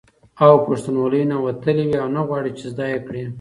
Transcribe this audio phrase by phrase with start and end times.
[0.45, 3.23] او پښتنوالي نه وتلي وي او نه غواړي، چې زده یې کړي